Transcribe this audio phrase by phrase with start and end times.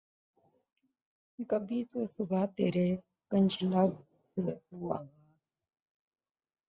[1.49, 2.87] کبھی تو صبح ترے
[3.31, 3.91] کنج لب
[4.37, 5.07] سے ہو آغاز